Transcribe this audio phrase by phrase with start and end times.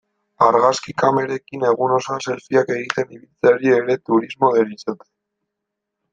[0.43, 5.11] Argazki kamerekin egun osoa selfieak egiten ibiltzeari ere turismo deritzote.